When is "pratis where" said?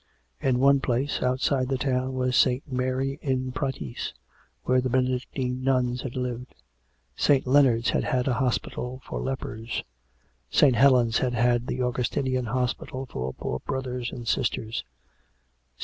3.51-4.81